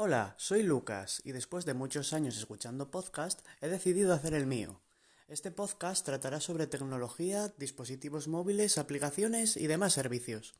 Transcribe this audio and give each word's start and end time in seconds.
Hola, 0.00 0.34
soy 0.36 0.62
Lucas 0.62 1.20
y 1.24 1.32
después 1.32 1.64
de 1.64 1.74
muchos 1.74 2.12
años 2.12 2.36
escuchando 2.36 2.88
podcast 2.88 3.44
he 3.60 3.66
decidido 3.66 4.14
hacer 4.14 4.32
el 4.32 4.46
mío. 4.46 4.80
Este 5.26 5.50
podcast 5.50 6.06
tratará 6.06 6.40
sobre 6.40 6.68
tecnología, 6.68 7.52
dispositivos 7.58 8.28
móviles, 8.28 8.78
aplicaciones 8.78 9.56
y 9.56 9.66
demás 9.66 9.94
servicios. 9.94 10.54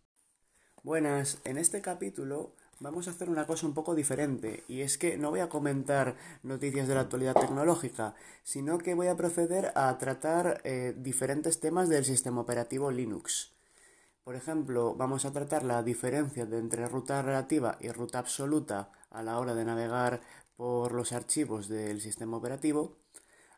Buenas, 0.82 1.38
en 1.44 1.56
este 1.56 1.80
capítulo 1.80 2.50
vamos 2.80 3.06
a 3.06 3.12
hacer 3.12 3.30
una 3.30 3.46
cosa 3.46 3.68
un 3.68 3.74
poco 3.74 3.94
diferente 3.94 4.64
y 4.66 4.80
es 4.80 4.98
que 4.98 5.16
no 5.16 5.30
voy 5.30 5.38
a 5.38 5.48
comentar 5.48 6.16
noticias 6.42 6.88
de 6.88 6.96
la 6.96 7.02
actualidad 7.02 7.34
tecnológica, 7.34 8.16
sino 8.42 8.78
que 8.78 8.94
voy 8.94 9.06
a 9.06 9.16
proceder 9.16 9.70
a 9.76 9.96
tratar 9.98 10.60
eh, 10.64 10.96
diferentes 10.98 11.60
temas 11.60 11.88
del 11.88 12.04
sistema 12.04 12.40
operativo 12.40 12.90
Linux. 12.90 13.52
Por 14.24 14.34
ejemplo, 14.34 14.96
vamos 14.96 15.24
a 15.24 15.30
tratar 15.30 15.62
la 15.62 15.84
diferencia 15.84 16.42
entre 16.42 16.88
ruta 16.88 17.22
relativa 17.22 17.78
y 17.80 17.88
ruta 17.92 18.18
absoluta 18.18 18.90
a 19.10 19.22
la 19.22 19.38
hora 19.38 19.54
de 19.54 19.64
navegar 19.64 20.20
por 20.56 20.92
los 20.92 21.12
archivos 21.12 21.68
del 21.68 22.00
sistema 22.00 22.36
operativo. 22.36 22.96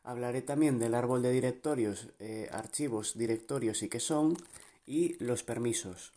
Hablaré 0.02 0.42
también 0.42 0.78
del 0.78 0.95
árbol 0.95 1.22
de 1.22 1.32
directorios, 1.32 2.08
eh, 2.18 2.48
archivos, 2.52 3.16
directorios 3.16 3.82
y 3.82 3.88
qué 3.88 4.00
son, 4.00 4.36
y 4.86 5.22
los 5.22 5.42
permisos. 5.42 6.12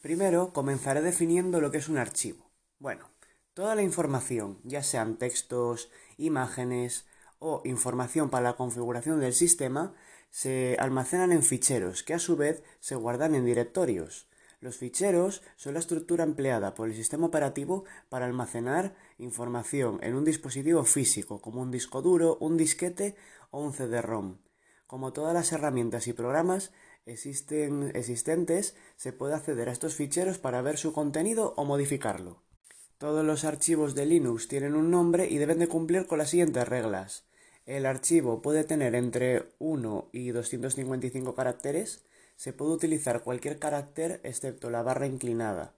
Primero, 0.00 0.52
comenzaré 0.52 1.00
definiendo 1.00 1.60
lo 1.60 1.70
que 1.70 1.78
es 1.78 1.88
un 1.88 1.98
archivo. 1.98 2.50
Bueno, 2.78 3.08
toda 3.54 3.74
la 3.74 3.82
información, 3.82 4.58
ya 4.64 4.82
sean 4.82 5.16
textos, 5.16 5.90
imágenes 6.16 7.06
o 7.38 7.62
información 7.64 8.30
para 8.30 8.50
la 8.50 8.56
configuración 8.56 9.20
del 9.20 9.32
sistema, 9.32 9.94
se 10.30 10.76
almacenan 10.80 11.32
en 11.32 11.42
ficheros 11.42 12.02
que 12.02 12.14
a 12.14 12.18
su 12.18 12.36
vez 12.36 12.62
se 12.80 12.94
guardan 12.94 13.34
en 13.34 13.44
directorios. 13.44 14.26
Los 14.62 14.76
ficheros 14.76 15.42
son 15.56 15.74
la 15.74 15.80
estructura 15.80 16.22
empleada 16.22 16.72
por 16.72 16.88
el 16.88 16.94
sistema 16.94 17.26
operativo 17.26 17.84
para 18.08 18.26
almacenar 18.26 18.94
información 19.18 19.98
en 20.04 20.14
un 20.14 20.24
dispositivo 20.24 20.84
físico 20.84 21.42
como 21.42 21.60
un 21.60 21.72
disco 21.72 22.00
duro, 22.00 22.38
un 22.38 22.56
disquete 22.56 23.16
o 23.50 23.60
un 23.60 23.72
CD-ROM. 23.72 24.38
Como 24.86 25.12
todas 25.12 25.34
las 25.34 25.50
herramientas 25.50 26.06
y 26.06 26.12
programas 26.12 26.70
existen, 27.06 27.90
existentes, 27.96 28.76
se 28.94 29.12
puede 29.12 29.34
acceder 29.34 29.68
a 29.68 29.72
estos 29.72 29.96
ficheros 29.96 30.38
para 30.38 30.62
ver 30.62 30.78
su 30.78 30.92
contenido 30.92 31.54
o 31.56 31.64
modificarlo. 31.64 32.44
Todos 32.98 33.24
los 33.24 33.44
archivos 33.44 33.96
de 33.96 34.06
Linux 34.06 34.46
tienen 34.46 34.76
un 34.76 34.92
nombre 34.92 35.28
y 35.28 35.38
deben 35.38 35.58
de 35.58 35.66
cumplir 35.66 36.06
con 36.06 36.18
las 36.18 36.30
siguientes 36.30 36.68
reglas. 36.68 37.24
El 37.66 37.84
archivo 37.84 38.42
puede 38.42 38.62
tener 38.62 38.94
entre 38.94 39.54
1 39.58 40.10
y 40.12 40.30
255 40.30 41.34
caracteres. 41.34 42.04
Se 42.42 42.52
puede 42.52 42.72
utilizar 42.72 43.22
cualquier 43.22 43.60
carácter 43.60 44.20
excepto 44.24 44.68
la 44.68 44.82
barra 44.82 45.06
inclinada 45.06 45.76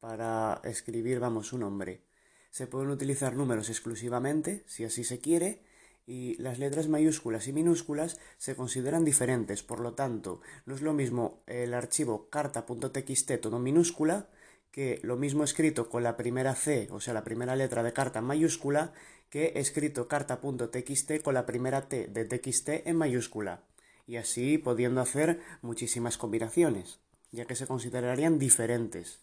para 0.00 0.62
escribir, 0.64 1.20
vamos, 1.20 1.52
un 1.52 1.60
nombre. 1.60 2.04
Se 2.48 2.66
pueden 2.66 2.88
utilizar 2.88 3.36
números 3.36 3.68
exclusivamente, 3.68 4.64
si 4.66 4.84
así 4.84 5.04
se 5.04 5.20
quiere, 5.20 5.60
y 6.06 6.40
las 6.40 6.58
letras 6.58 6.88
mayúsculas 6.88 7.48
y 7.48 7.52
minúsculas 7.52 8.18
se 8.38 8.56
consideran 8.56 9.04
diferentes, 9.04 9.62
por 9.62 9.78
lo 9.80 9.92
tanto, 9.92 10.40
no 10.64 10.74
es 10.74 10.80
lo 10.80 10.94
mismo 10.94 11.42
el 11.46 11.74
archivo 11.74 12.30
carta.txt 12.30 13.38
todo 13.38 13.58
minúscula 13.58 14.30
que 14.70 15.00
lo 15.02 15.18
mismo 15.18 15.44
escrito 15.44 15.90
con 15.90 16.02
la 16.02 16.16
primera 16.16 16.54
C, 16.54 16.88
o 16.92 16.98
sea, 16.98 17.12
la 17.12 17.24
primera 17.24 17.56
letra 17.56 17.82
de 17.82 17.92
carta 17.92 18.22
mayúscula, 18.22 18.94
que 19.28 19.52
escrito 19.56 20.08
carta.txt 20.08 21.20
con 21.22 21.34
la 21.34 21.44
primera 21.44 21.90
T 21.90 22.06
de 22.06 22.24
txt 22.24 22.86
en 22.86 22.96
mayúscula, 22.96 23.66
y 24.06 24.16
así 24.16 24.58
pudiendo 24.58 25.00
hacer 25.00 25.40
muchísimas 25.62 26.18
combinaciones, 26.18 27.00
ya 27.32 27.44
que 27.44 27.56
se 27.56 27.66
considerarían 27.66 28.38
diferentes. 28.38 29.20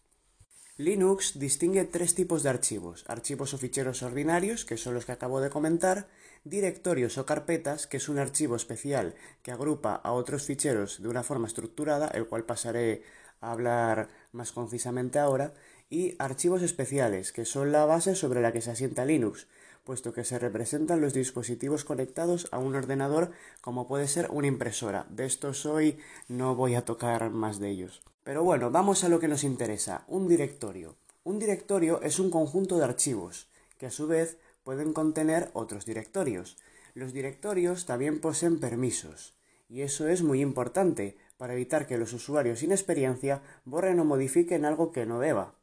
Linux 0.76 1.38
distingue 1.38 1.84
tres 1.86 2.16
tipos 2.16 2.42
de 2.42 2.50
archivos, 2.50 3.06
archivos 3.08 3.54
o 3.54 3.60
ficheros 3.60 4.02
ordinarios, 4.02 4.66
que 4.66 4.76
son 4.76 4.96
los 4.96 5.06
que 5.06 5.12
acabo 5.12 5.40
de 5.40 5.52
comentar, 5.52 6.08
directorios 6.44 7.20
o 7.20 7.28
carpetas, 7.28 7.86
que 7.86 7.98
es 7.98 8.10
un 8.10 8.18
archivo 8.18 8.56
especial 8.56 9.14
que 9.44 9.52
agrupa 9.52 9.94
a 9.94 10.12
otros 10.14 10.44
ficheros 10.44 11.02
de 11.02 11.10
una 11.10 11.22
forma 11.22 11.48
estructurada, 11.48 12.08
el 12.08 12.26
cual 12.26 12.46
pasaré 12.46 13.04
a 13.40 13.52
hablar 13.52 14.10
más 14.32 14.52
concisamente 14.52 15.20
ahora, 15.20 15.54
y 15.92 16.16
archivos 16.18 16.64
especiales, 16.64 17.32
que 17.32 17.46
son 17.46 17.72
la 17.72 17.86
base 17.86 18.16
sobre 18.16 18.42
la 18.42 18.52
que 18.52 18.62
se 18.62 18.72
asienta 18.72 19.06
Linux, 19.06 19.48
puesto 19.84 20.14
que 20.14 20.24
se 20.24 20.40
representan 20.40 21.02
los 21.02 21.14
dispositivos 21.14 21.84
conectados 21.84 22.48
a 22.52 22.58
un 22.58 22.76
ordenador 22.76 23.32
como 23.62 23.88
puede 23.88 24.08
ser 24.08 24.30
una 24.32 24.48
impresora. 24.48 25.06
De 25.10 25.26
estos 25.26 25.66
hoy 25.66 25.98
no 26.28 26.56
voy 26.56 26.76
a 26.76 26.86
tocar 26.86 27.30
más 27.30 27.60
de 27.60 27.70
ellos. 27.70 28.02
Pero 28.24 28.44
bueno, 28.44 28.72
vamos 28.72 29.04
a 29.04 29.10
lo 29.10 29.20
que 29.20 29.28
nos 29.28 29.44
interesa, 29.44 30.06
un 30.08 30.28
directorio. 30.28 30.96
Un 31.24 31.40
directorio 31.40 32.02
es 32.02 32.20
un 32.20 32.30
conjunto 32.30 32.78
de 32.78 32.86
archivos, 32.86 33.50
que 33.78 33.88
a 33.88 33.92
su 33.92 34.08
vez 34.08 34.38
pueden 34.64 34.94
contener 34.94 35.52
otros 35.54 35.86
directorios. 35.86 36.58
Los 36.94 37.12
directorios 37.12 37.86
también 37.86 38.22
poseen 38.22 38.60
permisos, 38.60 39.36
y 39.68 39.82
eso 39.82 40.08
es 40.08 40.22
muy 40.22 40.42
importante 40.42 41.18
para 41.38 41.54
evitar 41.54 41.88
que 41.88 41.98
los 41.98 42.14
usuarios 42.14 42.60
sin 42.60 42.72
experiencia 42.72 43.42
borren 43.66 44.00
o 44.00 44.06
modifiquen 44.06 44.66
algo 44.66 44.92
que 44.92 45.06
no 45.06 45.20
deba. 45.20 45.56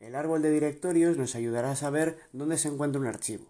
El 0.00 0.14
árbol 0.14 0.42
de 0.42 0.50
directorios 0.50 1.16
nos 1.16 1.34
ayudará 1.34 1.72
a 1.72 1.76
saber 1.76 2.18
dónde 2.32 2.56
se 2.56 2.68
encuentra 2.68 3.00
un 3.00 3.08
archivo. 3.08 3.46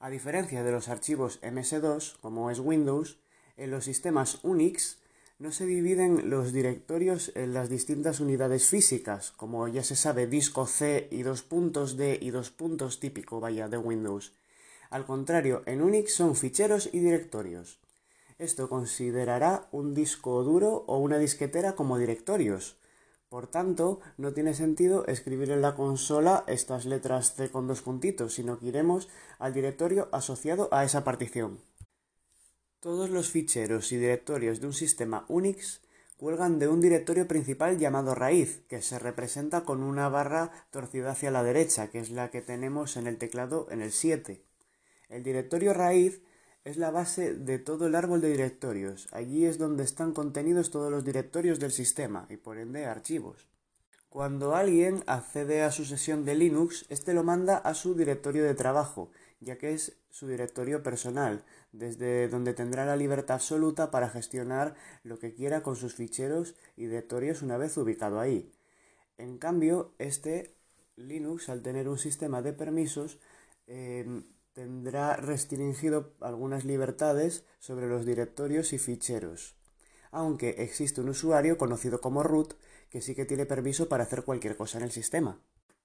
A 0.00 0.08
diferencia 0.08 0.62
de 0.62 0.72
los 0.72 0.88
archivos 0.88 1.40
MS2, 1.42 2.18
como 2.20 2.50
es 2.50 2.58
Windows, 2.58 3.18
en 3.56 3.70
los 3.70 3.84
sistemas 3.84 4.38
Unix 4.42 4.98
no 5.38 5.52
se 5.52 5.66
dividen 5.66 6.30
los 6.30 6.52
directorios 6.52 7.32
en 7.34 7.52
las 7.52 7.68
distintas 7.68 8.18
unidades 8.18 8.68
físicas, 8.68 9.32
como 9.32 9.68
ya 9.68 9.84
se 9.84 9.94
sabe 9.94 10.26
disco 10.26 10.66
C 10.66 11.06
y 11.10 11.22
dos 11.22 11.42
puntos 11.42 11.96
D 11.96 12.18
y 12.20 12.30
dos 12.30 12.50
puntos 12.50 12.98
típico, 12.98 13.38
vaya, 13.38 13.68
de 13.68 13.76
Windows. 13.76 14.32
Al 14.90 15.04
contrario, 15.04 15.62
en 15.66 15.82
Unix 15.82 16.14
son 16.14 16.34
ficheros 16.34 16.88
y 16.92 17.00
directorios. 17.00 17.78
Esto 18.38 18.68
considerará 18.68 19.68
un 19.70 19.94
disco 19.94 20.42
duro 20.42 20.84
o 20.86 20.98
una 20.98 21.18
disquetera 21.18 21.74
como 21.74 21.98
directorios. 21.98 22.77
Por 23.28 23.46
tanto, 23.46 24.00
no 24.16 24.32
tiene 24.32 24.54
sentido 24.54 25.06
escribir 25.06 25.50
en 25.50 25.60
la 25.60 25.74
consola 25.74 26.44
estas 26.46 26.86
letras 26.86 27.34
C 27.34 27.50
con 27.50 27.66
dos 27.66 27.82
puntitos, 27.82 28.32
sino 28.34 28.58
que 28.58 28.66
iremos 28.66 29.08
al 29.38 29.52
directorio 29.52 30.08
asociado 30.12 30.68
a 30.72 30.84
esa 30.84 31.04
partición. 31.04 31.60
Todos 32.80 33.10
los 33.10 33.30
ficheros 33.30 33.92
y 33.92 33.98
directorios 33.98 34.60
de 34.60 34.68
un 34.68 34.72
sistema 34.72 35.26
Unix 35.28 35.82
cuelgan 36.16 36.58
de 36.58 36.68
un 36.68 36.80
directorio 36.80 37.28
principal 37.28 37.78
llamado 37.78 38.14
raíz, 38.14 38.62
que 38.68 38.80
se 38.80 38.98
representa 38.98 39.62
con 39.62 39.82
una 39.82 40.08
barra 40.08 40.50
torcida 40.70 41.10
hacia 41.10 41.30
la 41.30 41.42
derecha, 41.42 41.90
que 41.90 41.98
es 41.98 42.10
la 42.10 42.30
que 42.30 42.40
tenemos 42.40 42.96
en 42.96 43.06
el 43.06 43.18
teclado 43.18 43.66
en 43.70 43.82
el 43.82 43.92
7. 43.92 44.42
El 45.10 45.22
directorio 45.22 45.74
raíz 45.74 46.22
es 46.68 46.76
la 46.76 46.90
base 46.90 47.34
de 47.34 47.58
todo 47.58 47.86
el 47.86 47.94
árbol 47.94 48.20
de 48.20 48.30
directorios. 48.30 49.08
Allí 49.12 49.46
es 49.46 49.56
donde 49.56 49.84
están 49.84 50.12
contenidos 50.12 50.70
todos 50.70 50.90
los 50.90 51.02
directorios 51.02 51.58
del 51.58 51.72
sistema 51.72 52.26
y 52.28 52.36
por 52.36 52.58
ende 52.58 52.84
archivos. 52.84 53.48
Cuando 54.10 54.54
alguien 54.54 55.02
accede 55.06 55.62
a 55.62 55.70
su 55.70 55.86
sesión 55.86 56.26
de 56.26 56.34
Linux, 56.34 56.84
este 56.90 57.14
lo 57.14 57.24
manda 57.24 57.56
a 57.56 57.72
su 57.72 57.94
directorio 57.94 58.44
de 58.44 58.54
trabajo, 58.54 59.10
ya 59.40 59.56
que 59.56 59.72
es 59.72 59.96
su 60.10 60.28
directorio 60.28 60.82
personal, 60.82 61.42
desde 61.72 62.28
donde 62.28 62.52
tendrá 62.52 62.84
la 62.84 62.96
libertad 62.96 63.36
absoluta 63.36 63.90
para 63.90 64.10
gestionar 64.10 64.74
lo 65.04 65.18
que 65.18 65.32
quiera 65.32 65.62
con 65.62 65.74
sus 65.74 65.94
ficheros 65.94 66.54
y 66.76 66.84
directorios 66.84 67.40
una 67.40 67.56
vez 67.56 67.78
ubicado 67.78 68.20
ahí. 68.20 68.52
En 69.16 69.38
cambio, 69.38 69.94
este 69.98 70.54
Linux, 70.96 71.48
al 71.48 71.62
tener 71.62 71.88
un 71.88 71.98
sistema 71.98 72.42
de 72.42 72.52
permisos, 72.52 73.18
em, 73.66 74.24
tendrá 74.58 75.14
restringido 75.14 76.14
algunas 76.20 76.64
libertades 76.64 77.44
sobre 77.60 77.86
los 77.86 78.04
directorios 78.04 78.72
y 78.72 78.78
ficheros. 78.78 79.54
Aunque 80.10 80.56
existe 80.58 81.00
un 81.00 81.10
usuario 81.10 81.56
conocido 81.56 82.00
como 82.00 82.24
root 82.24 82.54
que 82.90 83.00
sí 83.00 83.14
que 83.14 83.24
tiene 83.24 83.46
permiso 83.46 83.88
para 83.88 84.02
hacer 84.02 84.24
cualquier 84.24 84.56
cosa 84.56 84.78
en 84.78 84.82
el 84.82 84.90
sistema. 84.90 85.40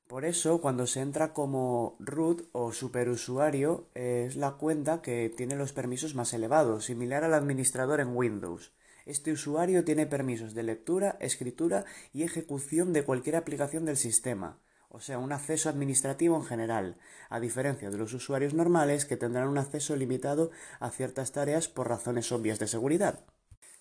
Por 0.07 0.25
eso, 0.25 0.59
cuando 0.59 0.87
se 0.87 1.01
entra 1.01 1.33
como 1.33 1.97
root 1.99 2.49
o 2.51 2.71
superusuario, 2.71 3.89
es 3.93 4.37
la 4.37 4.53
cuenta 4.53 5.03
que 5.03 5.29
tiene 5.29 5.55
los 5.55 5.71
permisos 5.71 6.15
más 6.15 6.33
elevados, 6.33 6.85
similar 6.85 7.23
al 7.23 7.35
administrador 7.35 7.99
en 7.99 8.17
Windows. 8.17 8.73
Este 9.05 9.31
usuario 9.31 9.83
tiene 9.83 10.07
permisos 10.07 10.55
de 10.55 10.63
lectura, 10.63 11.15
escritura 11.19 11.85
y 12.11 12.23
ejecución 12.23 12.91
de 12.91 13.03
cualquier 13.03 13.35
aplicación 13.35 13.85
del 13.85 13.97
sistema, 13.97 14.57
o 14.93 14.99
sea, 14.99 15.17
un 15.17 15.31
acceso 15.31 15.69
administrativo 15.69 16.37
en 16.37 16.45
general, 16.45 16.97
a 17.29 17.39
diferencia 17.39 17.89
de 17.89 17.97
los 17.97 18.13
usuarios 18.13 18.53
normales 18.53 19.05
que 19.05 19.17
tendrán 19.17 19.47
un 19.47 19.57
acceso 19.57 19.95
limitado 19.95 20.51
a 20.79 20.91
ciertas 20.91 21.31
tareas 21.31 21.67
por 21.67 21.89
razones 21.89 22.31
obvias 22.31 22.59
de 22.59 22.67
seguridad. 22.67 23.25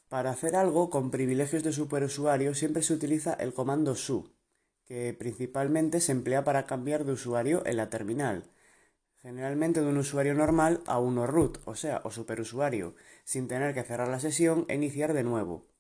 Para 0.09 0.31
hacer 0.31 0.57
algo 0.57 0.89
con 0.89 1.11
privilegios 1.11 1.63
de 1.65 1.75
superusuario 1.75 2.55
siempre 2.55 2.83
se 2.83 2.95
utiliza 2.95 3.35
el 3.35 3.53
comando 3.53 3.95
su, 3.95 4.33
que 4.87 5.15
principalmente 5.19 6.01
se 6.01 6.13
emplea 6.13 6.45
para 6.45 6.65
cambiar 6.65 7.05
de 7.05 7.13
usuario 7.13 7.63
en 7.67 7.77
la 7.77 7.91
terminal, 7.91 8.45
generalmente 9.21 9.83
de 9.83 9.89
un 9.89 9.99
usuario 9.99 10.33
normal 10.33 10.81
a 10.87 10.99
uno 10.99 11.27
root, 11.27 11.59
o 11.67 11.75
sea, 11.75 12.01
o 12.05 12.11
superusuario, 12.11 12.95
sin 13.25 13.49
tener 13.49 13.75
que 13.75 13.85
cerrar 13.85 14.09
la 14.09 14.19
sesión 14.19 14.65
e 14.69 14.77
iniciar 14.77 15.13
de 15.13 15.25
nuevo. 15.25 15.72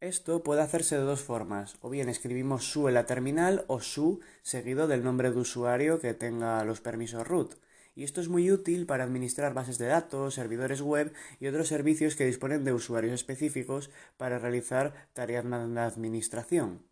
Esto 0.00 0.42
puede 0.42 0.62
hacerse 0.62 0.96
de 0.96 1.02
dos 1.02 1.20
formas, 1.20 1.76
o 1.82 1.90
bien 1.90 2.08
escribimos 2.08 2.64
su 2.64 2.88
en 2.88 2.94
la 2.94 3.04
terminal 3.04 3.66
o 3.66 3.80
su 3.80 4.20
seguido 4.40 4.88
del 4.88 5.04
nombre 5.04 5.30
de 5.30 5.38
usuario 5.38 6.00
que 6.00 6.14
tenga 6.14 6.64
los 6.64 6.80
permisos 6.80 7.28
root. 7.28 7.56
Y 7.94 8.04
esto 8.04 8.22
es 8.22 8.30
muy 8.30 8.50
útil 8.50 8.86
para 8.86 9.04
administrar 9.04 9.52
bases 9.52 9.76
de 9.76 9.88
datos, 9.88 10.32
servidores 10.32 10.80
web 10.80 11.12
y 11.38 11.48
otros 11.48 11.68
servicios 11.68 12.16
que 12.16 12.24
disponen 12.24 12.64
de 12.64 12.72
usuarios 12.72 13.12
específicos 13.12 13.90
para 14.16 14.38
realizar 14.38 14.94
tareas 15.12 15.44
de 15.44 15.80
administración. 15.80 16.82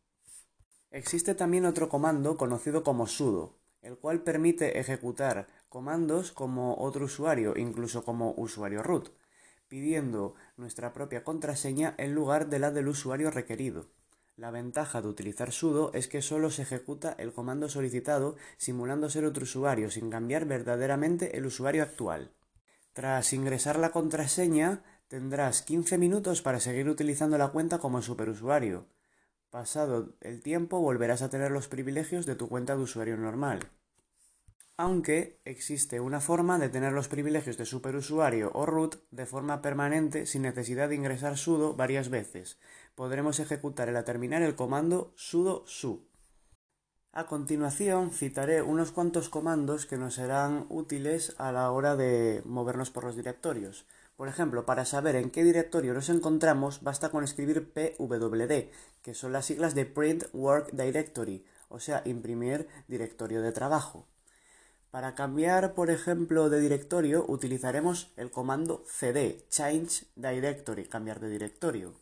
Existe 0.90 1.34
también 1.34 1.64
otro 1.64 1.88
comando 1.88 2.36
conocido 2.36 2.82
como 2.82 3.06
sudo, 3.06 3.54
el 3.80 3.96
cual 3.96 4.20
permite 4.20 4.80
ejecutar 4.80 5.46
comandos 5.70 6.30
como 6.30 6.76
otro 6.76 7.06
usuario, 7.06 7.56
incluso 7.56 8.04
como 8.04 8.34
usuario 8.36 8.82
root 8.82 9.08
pidiendo 9.68 10.34
nuestra 10.56 10.92
propia 10.92 11.24
contraseña 11.24 11.94
en 11.98 12.14
lugar 12.14 12.48
de 12.48 12.58
la 12.58 12.70
del 12.70 12.88
usuario 12.88 13.30
requerido. 13.30 13.86
La 14.36 14.50
ventaja 14.50 15.02
de 15.02 15.08
utilizar 15.08 15.52
sudo 15.52 15.90
es 15.94 16.08
que 16.08 16.22
solo 16.22 16.50
se 16.50 16.62
ejecuta 16.62 17.14
el 17.18 17.32
comando 17.32 17.68
solicitado 17.68 18.36
simulando 18.56 19.10
ser 19.10 19.24
otro 19.24 19.42
usuario 19.42 19.90
sin 19.90 20.10
cambiar 20.10 20.44
verdaderamente 20.46 21.36
el 21.36 21.46
usuario 21.46 21.82
actual. 21.82 22.30
Tras 22.92 23.32
ingresar 23.32 23.78
la 23.78 23.90
contraseña, 23.90 24.82
tendrás 25.08 25.62
15 25.62 25.98
minutos 25.98 26.42
para 26.42 26.60
seguir 26.60 26.88
utilizando 26.88 27.36
la 27.36 27.48
cuenta 27.48 27.78
como 27.78 28.00
superusuario. 28.00 28.86
Pasado 29.50 30.14
el 30.20 30.40
tiempo 30.42 30.80
volverás 30.80 31.22
a 31.22 31.30
tener 31.30 31.50
los 31.50 31.68
privilegios 31.68 32.26
de 32.26 32.36
tu 32.36 32.48
cuenta 32.48 32.76
de 32.76 32.82
usuario 32.82 33.16
normal 33.16 33.70
aunque 34.78 35.40
existe 35.44 35.98
una 35.98 36.20
forma 36.20 36.56
de 36.56 36.68
tener 36.68 36.92
los 36.92 37.08
privilegios 37.08 37.58
de 37.58 37.66
superusuario 37.66 38.52
o 38.54 38.64
root 38.64 38.94
de 39.10 39.26
forma 39.26 39.60
permanente 39.60 40.24
sin 40.24 40.42
necesidad 40.42 40.88
de 40.88 40.94
ingresar 40.94 41.36
sudo 41.36 41.74
varias 41.74 42.10
veces. 42.10 42.58
Podremos 42.94 43.40
ejecutar 43.40 43.88
en 43.88 43.94
la 43.94 44.04
terminal 44.04 44.42
el 44.42 44.54
comando 44.54 45.12
sudo 45.16 45.64
su. 45.66 46.06
A 47.10 47.26
continuación 47.26 48.12
citaré 48.12 48.62
unos 48.62 48.92
cuantos 48.92 49.28
comandos 49.28 49.84
que 49.84 49.96
nos 49.96 50.14
serán 50.14 50.66
útiles 50.68 51.34
a 51.38 51.50
la 51.50 51.72
hora 51.72 51.96
de 51.96 52.42
movernos 52.44 52.90
por 52.90 53.02
los 53.02 53.16
directorios. 53.16 53.84
Por 54.14 54.28
ejemplo, 54.28 54.64
para 54.64 54.84
saber 54.84 55.16
en 55.16 55.30
qué 55.30 55.42
directorio 55.42 55.92
nos 55.92 56.08
encontramos 56.08 56.84
basta 56.84 57.08
con 57.08 57.24
escribir 57.24 57.72
pwd, 57.72 58.70
que 59.02 59.14
son 59.14 59.32
las 59.32 59.46
siglas 59.46 59.74
de 59.74 59.86
Print 59.86 60.26
Work 60.32 60.70
Directory, 60.70 61.44
o 61.68 61.80
sea, 61.80 62.02
imprimir 62.04 62.68
directorio 62.86 63.42
de 63.42 63.50
trabajo. 63.50 64.06
Para 64.98 65.14
cambiar, 65.14 65.74
por 65.74 65.90
ejemplo, 65.90 66.50
de 66.50 66.58
directorio, 66.58 67.24
utilizaremos 67.28 68.10
el 68.16 68.32
comando 68.32 68.82
cd, 68.84 69.46
change 69.48 70.06
directory, 70.16 70.86
cambiar 70.86 71.20
de 71.20 71.30
directorio. 71.30 71.94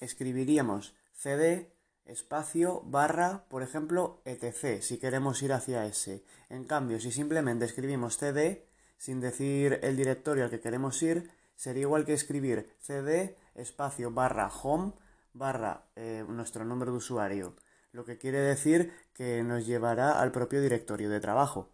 Escribiríamos 0.00 0.94
cd 1.12 1.70
espacio 2.06 2.80
barra, 2.86 3.44
por 3.50 3.62
ejemplo, 3.62 4.22
etc, 4.24 4.80
si 4.80 4.96
queremos 4.96 5.42
ir 5.42 5.52
hacia 5.52 5.84
ese. 5.84 6.24
En 6.48 6.64
cambio, 6.64 6.98
si 7.00 7.12
simplemente 7.12 7.66
escribimos 7.66 8.16
cd, 8.16 8.66
sin 8.96 9.20
decir 9.20 9.78
el 9.82 9.94
directorio 9.98 10.44
al 10.44 10.50
que 10.50 10.60
queremos 10.60 11.02
ir, 11.02 11.30
sería 11.54 11.82
igual 11.82 12.06
que 12.06 12.14
escribir 12.14 12.74
cd 12.80 13.36
espacio 13.54 14.10
barra 14.10 14.48
home 14.48 14.94
barra 15.34 15.84
eh, 15.96 16.24
nuestro 16.26 16.64
nombre 16.64 16.90
de 16.90 16.96
usuario 16.96 17.56
lo 17.96 18.04
que 18.04 18.18
quiere 18.18 18.40
decir 18.40 18.92
que 19.14 19.42
nos 19.42 19.66
llevará 19.66 20.20
al 20.20 20.30
propio 20.30 20.60
directorio 20.60 21.08
de 21.08 21.18
trabajo. 21.18 21.70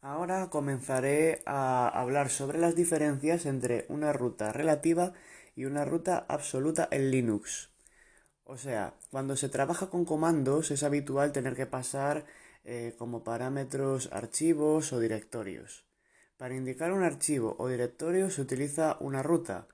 Ahora 0.00 0.50
comenzaré 0.50 1.42
a 1.46 1.88
hablar 1.88 2.30
sobre 2.30 2.58
las 2.58 2.74
diferencias 2.74 3.46
entre 3.46 3.86
una 3.88 4.12
ruta 4.12 4.52
relativa 4.52 5.12
y 5.54 5.66
una 5.66 5.84
ruta 5.84 6.26
absoluta 6.28 6.88
en 6.90 7.12
Linux. 7.12 7.70
O 8.42 8.58
sea, 8.58 8.94
cuando 9.12 9.36
se 9.36 9.48
trabaja 9.48 9.88
con 9.88 10.04
comandos 10.04 10.72
es 10.72 10.82
habitual 10.82 11.30
tener 11.30 11.54
que 11.54 11.66
pasar 11.66 12.26
eh, 12.64 12.96
como 12.98 13.22
parámetros 13.22 14.08
archivos 14.12 14.92
o 14.92 14.98
directorios. 14.98 15.84
Para 16.38 16.56
indicar 16.56 16.90
un 16.92 17.04
archivo 17.04 17.54
o 17.58 17.68
directorio 17.68 18.30
se 18.30 18.42
utiliza 18.42 18.96
una 18.98 19.22
ruta, 19.22 19.68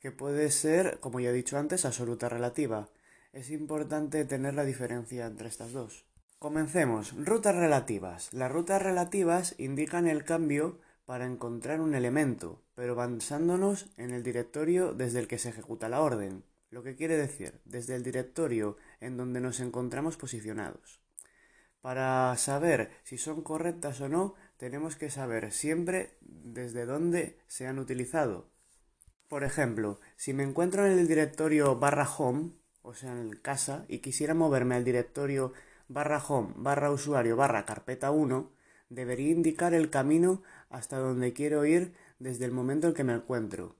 que 0.00 0.10
puede 0.10 0.50
ser, 0.50 1.00
como 1.00 1.20
ya 1.20 1.30
he 1.30 1.34
dicho 1.34 1.58
antes, 1.58 1.84
absoluta 1.84 2.30
relativa, 2.30 2.88
es 3.32 3.50
importante 3.50 4.24
tener 4.24 4.54
la 4.54 4.64
diferencia 4.64 5.26
entre 5.26 5.48
estas 5.48 5.72
dos. 5.72 6.04
Comencemos. 6.38 7.14
Rutas 7.16 7.54
relativas. 7.54 8.32
Las 8.32 8.52
rutas 8.52 8.82
relativas 8.82 9.54
indican 9.58 10.06
el 10.06 10.24
cambio 10.24 10.80
para 11.06 11.26
encontrar 11.26 11.80
un 11.80 11.94
elemento, 11.94 12.62
pero 12.74 12.94
basándonos 12.94 13.90
en 13.96 14.10
el 14.10 14.22
directorio 14.22 14.92
desde 14.92 15.20
el 15.20 15.28
que 15.28 15.38
se 15.38 15.48
ejecuta 15.48 15.88
la 15.88 16.00
orden, 16.00 16.44
lo 16.70 16.82
que 16.82 16.94
quiere 16.94 17.16
decir 17.16 17.60
desde 17.64 17.94
el 17.94 18.02
directorio 18.02 18.76
en 19.00 19.16
donde 19.16 19.40
nos 19.40 19.60
encontramos 19.60 20.16
posicionados. 20.16 21.00
Para 21.80 22.36
saber 22.36 22.90
si 23.02 23.18
son 23.18 23.42
correctas 23.42 24.00
o 24.00 24.08
no, 24.08 24.34
tenemos 24.56 24.96
que 24.96 25.10
saber 25.10 25.52
siempre 25.52 26.16
desde 26.20 26.86
dónde 26.86 27.38
se 27.46 27.66
han 27.66 27.78
utilizado. 27.78 28.48
Por 29.28 29.42
ejemplo, 29.42 29.98
si 30.16 30.32
me 30.32 30.44
encuentro 30.44 30.86
en 30.86 30.98
el 30.98 31.08
directorio 31.08 31.76
barra 31.76 32.08
home, 32.08 32.52
o 32.82 32.94
sea, 32.94 33.12
en 33.12 33.32
casa, 33.36 33.84
y 33.88 33.98
quisiera 33.98 34.34
moverme 34.34 34.74
al 34.74 34.84
directorio 34.84 35.52
barra 35.88 36.22
home 36.26 36.52
barra 36.56 36.90
usuario 36.90 37.36
barra 37.36 37.64
carpeta 37.64 38.10
1, 38.10 38.50
debería 38.88 39.30
indicar 39.30 39.74
el 39.74 39.90
camino 39.90 40.42
hasta 40.68 40.98
donde 40.98 41.32
quiero 41.32 41.64
ir 41.64 41.94
desde 42.18 42.44
el 42.44 42.52
momento 42.52 42.88
en 42.88 42.94
que 42.94 43.04
me 43.04 43.14
encuentro. 43.14 43.76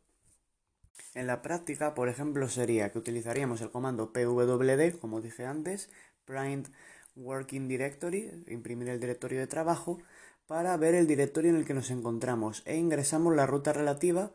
En 1.15 1.27
la 1.27 1.43
práctica, 1.43 1.95
por 1.95 2.09
ejemplo, 2.09 2.49
sería 2.49 2.91
que 2.91 2.99
utilizaríamos 2.99 3.61
el 3.61 3.71
comando 3.71 4.13
pwd, 4.13 4.99
como 4.99 5.21
dije 5.21 5.45
antes, 5.45 5.91
print 6.25 6.69
working 7.15 7.69
directory, 7.69 8.45
imprimir 8.47 8.89
el 8.89 9.01
directorio 9.01 9.41
de 9.41 9.47
trabajo, 9.47 9.99
para 10.47 10.77
ver 10.77 10.95
el 10.95 11.07
directorio 11.07 11.51
en 11.51 11.57
el 11.57 11.65
que 11.65 11.75
nos 11.75 11.91
encontramos 11.91 12.63
e 12.67 12.77
ingresamos 12.77 13.35
la 13.35 13.47
ruta 13.47 13.73
relativa 13.73 14.33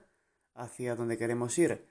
hacia 0.55 0.95
donde 0.95 1.17
queremos 1.17 1.57
ir. 1.57 1.85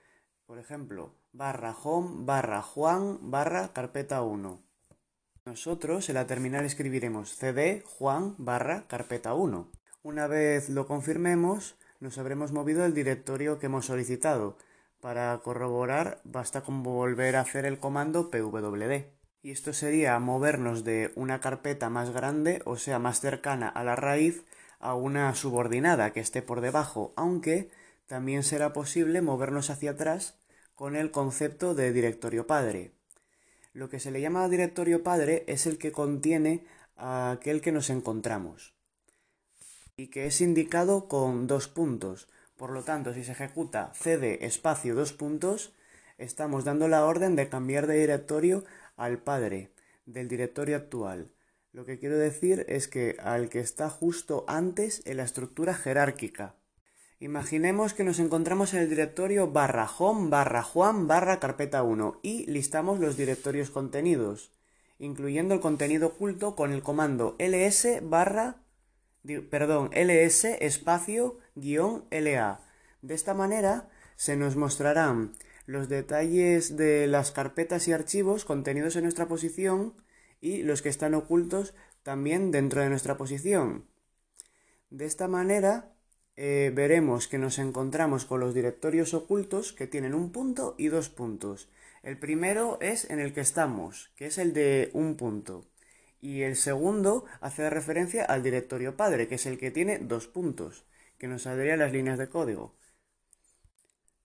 Por 0.47 0.61
ejemplo, 0.61 1.13
barra 1.33 1.75
home 1.83 2.25
barra 2.25 2.63
Juan 2.63 3.19
barra 3.21 3.73
carpeta 3.73 4.23
1. 4.23 4.63
Nosotros 5.45 6.09
en 6.09 6.15
la 6.15 6.29
terminal 6.29 6.65
escribiremos 6.65 7.37
cd 7.37 7.83
Juan 7.85 8.37
barra 8.39 8.87
carpeta 8.87 9.35
1. 9.35 9.69
Una 10.05 10.29
vez 10.29 10.69
lo 10.69 10.87
confirmemos, 10.87 11.75
nos 11.99 12.19
habremos 12.19 12.53
movido 12.53 12.85
al 12.85 12.95
directorio 12.95 13.59
que 13.59 13.67
hemos 13.67 13.87
solicitado. 13.87 14.57
Para 15.01 15.37
corroborar 15.39 16.21
basta 16.23 16.61
con 16.61 16.85
volver 16.85 17.35
a 17.35 17.41
hacer 17.41 17.67
el 17.67 17.81
comando 17.81 18.31
pwd. 18.31 19.05
Y 19.43 19.51
esto 19.51 19.73
sería 19.73 20.17
movernos 20.21 20.85
de 20.85 21.11
una 21.17 21.41
carpeta 21.41 21.91
más 21.91 22.11
grande, 22.11 22.63
o 22.67 22.77
sea, 22.77 23.01
más 23.01 23.19
cercana 23.19 23.69
a 23.69 23.83
la 23.83 23.97
raíz, 23.97 24.45
a 24.79 24.95
una 24.95 25.35
subordinada 25.35 26.13
que 26.13 26.21
esté 26.21 26.41
por 26.41 26.61
debajo, 26.61 27.13
aunque 27.17 27.69
también 28.07 28.43
será 28.43 28.73
posible 28.73 29.23
movernos 29.23 29.71
hacia 29.71 29.93
atrás 29.93 30.39
con 30.75 30.97
el 30.97 31.11
concepto 31.11 31.75
de 31.75 31.93
directorio 31.93 32.47
padre. 32.47 32.93
Lo 33.73 33.89
que 33.89 34.01
se 34.01 34.11
le 34.11 34.21
llama 34.21 34.49
directorio 34.49 35.03
padre 35.03 35.45
es 35.47 35.67
el 35.67 35.79
que 35.79 35.93
contiene 35.93 36.65
a 36.97 37.33
aquel 37.33 37.61
que 37.61 37.73
nos 37.73 37.91
encontramos 37.91 38.75
y 39.97 40.09
que 40.09 40.27
es 40.27 40.41
indicado 40.41 41.09
con 41.09 41.47
dos 41.47 41.69
puntos. 41.69 42.29
Por 42.57 42.71
lo 42.71 42.83
tanto, 42.83 43.15
si 43.15 43.25
se 43.25 43.33
ejecuta 43.33 43.93
cd 43.95 44.45
espacio 44.45 44.95
dos 44.95 45.13
puntos, 45.13 45.75
estamos 46.19 46.65
dando 46.65 46.89
la 46.89 47.05
orden 47.05 47.37
de 47.37 47.49
cambiar 47.49 47.87
de 47.87 47.99
directorio 47.99 48.65
al 48.97 49.19
padre 49.19 49.73
del 50.05 50.29
directorio 50.29 50.77
actual. 50.77 51.31
Lo 51.73 51.85
que 51.85 51.99
quiero 51.99 52.17
decir 52.17 52.65
es 52.69 52.89
que 52.89 53.17
al 53.23 53.49
que 53.51 53.61
está 53.61 53.91
justo 53.91 54.45
antes 54.49 55.03
en 55.05 55.19
la 55.19 55.25
estructura 55.25 55.75
jerárquica. 55.75 56.55
Imaginemos 57.19 57.95
que 57.95 58.05
nos 58.05 58.19
encontramos 58.19 58.75
en 58.75 58.81
el 58.81 58.91
directorio 58.91 59.51
barra 59.51 59.89
home 59.91 60.29
barra 60.29 60.63
juan 60.63 61.07
barra 61.07 61.41
carpeta 61.41 61.83
1 61.83 62.21
y 62.23 62.45
listamos 62.45 63.01
los 63.01 63.17
directorios 63.17 63.71
contenidos, 63.71 64.53
incluyendo 64.99 65.55
el 65.55 65.61
contenido 65.61 66.09
oculto 66.09 66.55
con 66.55 66.73
el 66.73 66.83
comando 66.83 67.35
ls 67.39 68.01
barra, 68.03 68.57
perdón, 69.49 69.91
ls 69.95 70.45
espacio 70.45 71.39
guion 71.55 72.05
la. 72.11 72.61
De 73.01 73.15
esta 73.15 73.33
manera 73.33 73.89
se 74.17 74.37
nos 74.37 74.57
mostrarán 74.57 75.33
los 75.65 75.89
detalles 75.89 76.77
de 76.77 77.07
las 77.07 77.33
carpetas 77.33 77.89
y 77.89 77.93
archivos 77.93 78.45
contenidos 78.45 78.95
en 78.95 79.05
nuestra 79.05 79.27
posición 79.27 79.95
y 80.43 80.65
los 80.65 80.83
que 80.83 80.91
están 80.91 81.15
ocultos 81.15 81.73
también 82.03 82.51
dentro 82.51 82.83
de 82.83 82.91
nuestra 82.91 83.17
posición. 83.17 83.87
De 84.91 85.07
esta 85.07 85.29
manera 85.29 85.96
eh, 86.37 86.71
veremos 86.75 87.29
que 87.29 87.39
nos 87.39 87.59
encontramos 87.59 88.27
con 88.27 88.41
los 88.41 88.55
directorios 88.55 89.15
ocultos 89.15 89.73
que 89.73 89.87
tienen 89.87 90.15
un 90.15 90.33
punto 90.33 90.75
y 90.77 90.89
dos 90.89 91.09
puntos. 91.09 91.69
El 92.03 92.19
primero 92.19 92.79
es 92.81 93.09
en 93.11 93.21
el 93.21 93.33
que 93.33 93.41
estamos, 93.41 94.11
que 94.17 94.27
es 94.27 94.39
el 94.39 94.53
de 94.53 94.91
un 94.93 95.17
punto. 95.17 95.65
Y 96.21 96.43
el 96.43 96.57
segundo 96.57 97.25
hace 97.41 97.69
referencia 97.71 98.25
al 98.25 98.43
directorio 98.43 98.97
padre, 98.97 99.29
que 99.29 99.37
es 99.37 99.47
el 99.47 99.59
que 99.59 99.71
tiene 99.71 99.99
dos 99.99 100.27
puntos, 100.27 100.85
que 101.19 101.29
nos 101.29 101.43
saldrían 101.43 101.79
las 101.79 101.93
líneas 101.93 102.19
de 102.19 102.29
código. 102.29 102.75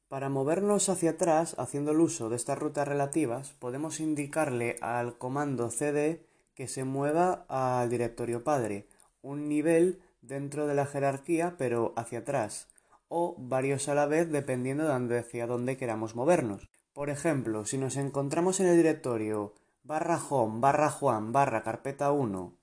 Para 0.10 0.28
movernos 0.28 0.90
hacia 0.90 1.12
atrás, 1.12 1.56
haciendo 1.58 1.92
el 1.92 2.02
uso 2.02 2.30
de 2.30 2.36
estas 2.36 2.60
rutas 2.60 2.86
relativas, 2.86 3.54
podemos 3.54 4.02
indicarle 4.02 4.76
al 4.82 5.18
comando 5.18 5.70
cd 5.70 6.26
que 6.54 6.68
se 6.68 6.84
mueva 6.84 7.46
al 7.48 7.90
directorio 7.90 8.44
padre, 8.44 8.88
un 9.22 9.48
nivel 9.48 10.02
dentro 10.22 10.68
de 10.68 10.76
la 10.76 10.86
jerarquía 10.86 11.56
pero 11.58 11.94
hacia 11.96 12.20
atrás, 12.20 12.68
o 13.08 13.36
varios 13.38 13.90
a 13.90 13.96
la 13.96 14.06
vez 14.06 14.32
dependiendo 14.32 14.88
de 14.88 15.20
hacia 15.20 15.48
dónde 15.48 15.78
queramos 15.78 16.16
movernos. 16.16 16.70
Por 16.94 17.10
ejemplo, 17.10 17.66
si 17.66 17.78
nos 17.78 17.98
encontramos 17.98 18.60
en 18.60 18.68
el 18.68 18.78
directorio 18.78 19.54
barra 19.84 20.22
home 20.30 20.60
barra 20.60 20.90
juan 20.90 21.32
barra 21.32 21.64
carpeta 21.64 22.12
1, 22.12 22.54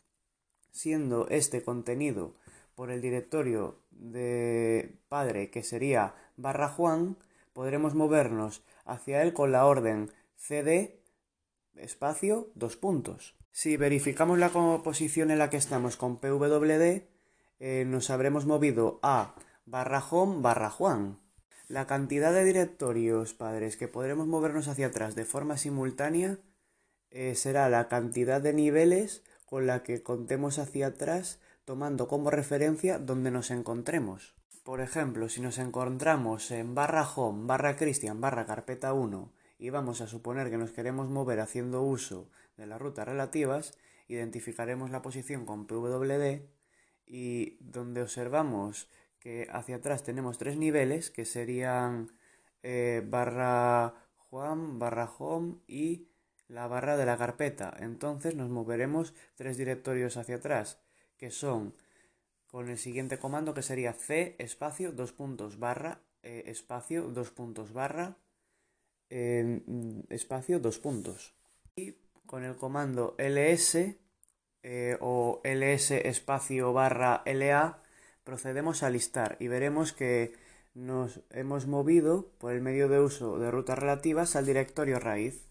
siendo 0.71 1.29
este 1.29 1.63
contenido 1.63 2.35
por 2.75 2.91
el 2.91 3.01
directorio 3.01 3.81
de 3.91 4.97
padre 5.09 5.51
que 5.51 5.63
sería 5.63 6.15
barra 6.37 6.69
juan, 6.69 7.17
podremos 7.53 7.95
movernos 7.95 8.63
hacia 8.85 9.23
él 9.23 9.33
con 9.33 9.51
la 9.51 9.67
orden 9.67 10.13
cd 10.37 11.01
espacio 11.75 12.51
dos 12.55 12.77
puntos. 12.77 13.35
Si 13.51 13.77
verificamos 13.77 14.39
la 14.39 14.51
posición 14.51 15.31
en 15.31 15.39
la 15.39 15.51
que 15.51 15.57
estamos 15.57 15.97
con 15.97 16.19
pwd, 16.19 17.03
eh, 17.61 17.85
nos 17.87 18.11
habremos 18.11 18.47
movido 18.47 19.01
a 19.03 19.35
barra 19.67 20.03
home 20.11 20.41
barra 20.41 20.71
juan. 20.71 21.19
La 21.67 21.87
cantidad 21.87 22.33
de 22.33 22.45
directorios 22.45 23.35
padres 23.35 23.77
que 23.77 23.89
podremos 23.89 24.27
movernos 24.27 24.69
hacia 24.69 24.87
atrás 24.87 25.15
de 25.15 25.25
forma 25.25 25.59
simultánea 25.59 26.39
eh, 27.11 27.35
será 27.35 27.69
la 27.69 27.89
cantidad 27.89 28.41
de 28.41 28.53
niveles 28.53 29.23
con 29.45 29.67
la 29.67 29.83
que 29.83 30.03
contemos 30.03 30.59
hacia 30.59 30.89
atrás 30.89 31.41
tomando 31.65 32.09
como 32.09 32.31
referencia 32.31 32.99
donde 32.99 33.31
nos 33.31 33.51
encontremos. 33.51 34.35
Por 34.63 34.81
ejemplo, 34.81 35.29
si 35.29 35.41
nos 35.41 35.59
encontramos 35.59 36.51
en 36.51 36.75
barra 36.75 37.07
home, 37.09 37.47
barra 37.47 37.77
Christian, 37.77 38.21
barra 38.21 38.47
carpeta 38.47 38.93
1 38.93 39.33
y 39.59 39.71
vamos 39.71 40.01
a 40.01 40.07
suponer 40.07 40.51
que 40.51 40.59
nos 40.59 40.73
queremos 40.73 41.09
mover 41.09 41.41
haciendo 41.41 41.83
uso 41.83 42.31
de 42.57 42.67
las 42.67 42.81
rutas 42.81 43.07
relativas, 43.07 43.77
identificaremos 44.09 44.91
la 44.91 45.03
posición 45.03 45.45
con 45.45 45.67
PWD 45.67 46.43
y 47.09 47.57
donde 47.61 48.03
observamos 48.03 48.89
que 49.19 49.49
hacia 49.51 49.77
atrás 49.77 50.05
tenemos 50.05 50.39
tres 50.39 50.57
niveles 50.57 51.11
que 51.11 51.25
serían 51.25 52.13
eh, 52.63 53.03
barra 53.07 53.95
Juan, 54.31 54.79
barra 54.79 55.11
Home 55.19 55.57
y 55.67 56.09
la 56.49 56.67
barra 56.67 56.97
de 56.97 57.07
la 57.07 57.17
carpeta. 57.17 57.75
Entonces 57.81 58.35
nos 58.37 58.51
moveremos 58.51 59.15
tres 59.35 59.57
directorios 59.57 60.17
hacia 60.17 60.37
atrás 60.37 60.79
que 61.17 61.31
son 61.31 61.75
con 62.51 62.69
el 62.69 62.79
siguiente 62.79 63.19
comando 63.19 63.55
que 63.55 63.63
sería 63.63 63.93
c 63.93 64.37
espacio 64.39 64.93
dos 64.93 65.13
puntos 65.13 65.59
barra 65.59 66.01
eh, 66.23 66.45
espacio 66.47 67.09
dos 67.09 67.31
puntos 67.31 67.73
barra 67.73 68.17
espacio 70.11 70.61
dos 70.61 70.79
puntos 70.79 71.35
y 71.77 71.95
con 72.27 72.45
el 72.45 72.57
comando 72.57 73.17
ls 73.19 73.97
eh, 74.63 74.97
o 75.01 75.41
ls 75.45 75.91
espacio 75.91 76.73
barra 76.73 77.23
la 77.27 77.79
procedemos 78.25 78.83
a 78.83 78.91
listar 78.91 79.37
y 79.41 79.49
veremos 79.49 79.93
que 79.93 80.35
nos 80.75 81.21
hemos 81.31 81.67
movido 81.67 82.31
por 82.39 82.53
el 82.53 82.61
medio 82.61 82.89
de 82.89 83.01
uso 83.01 83.39
de 83.39 83.51
rutas 83.51 83.79
relativas 83.79 84.37
al 84.37 84.47
directorio 84.47 84.99
raíz. 85.01 85.49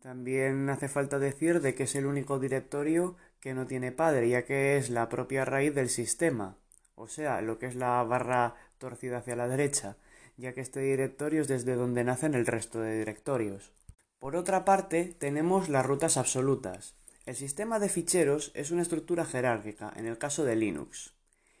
También 0.00 0.68
hace 0.70 0.88
falta 0.88 1.18
decir 1.18 1.60
de 1.60 1.74
que 1.74 1.84
es 1.84 1.94
el 1.94 2.06
único 2.06 2.38
directorio 2.38 3.16
que 3.40 3.54
no 3.54 3.66
tiene 3.66 3.92
padre, 3.92 4.28
ya 4.28 4.44
que 4.44 4.76
es 4.76 4.90
la 4.90 5.08
propia 5.08 5.44
raíz 5.44 5.74
del 5.74 5.90
sistema, 5.90 6.56
o 6.94 7.08
sea, 7.08 7.40
lo 7.40 7.58
que 7.58 7.66
es 7.66 7.74
la 7.74 8.02
barra 8.04 8.54
torcida 8.78 9.18
hacia 9.18 9.36
la 9.36 9.48
derecha, 9.48 9.96
ya 10.36 10.52
que 10.52 10.60
este 10.60 10.80
directorio 10.80 11.42
es 11.42 11.48
desde 11.48 11.74
donde 11.74 12.04
nacen 12.04 12.34
el 12.34 12.46
resto 12.46 12.80
de 12.80 12.98
directorios. 12.98 13.72
Por 14.18 14.36
otra 14.36 14.64
parte, 14.66 15.16
tenemos 15.18 15.68
las 15.68 15.84
rutas 15.84 16.18
absolutas. 16.18 16.94
El 17.26 17.36
sistema 17.36 17.78
de 17.78 17.88
ficheros 17.88 18.50
es 18.54 18.70
una 18.70 18.82
estructura 18.82 19.24
jerárquica 19.24 19.92
en 19.96 20.06
el 20.06 20.18
caso 20.18 20.44
de 20.44 20.56
Linux 20.56 21.14